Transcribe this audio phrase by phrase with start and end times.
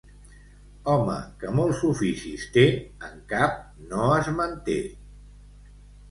[0.91, 2.63] Home que molts oficis té
[3.09, 3.59] en cap
[3.91, 4.79] no es manté.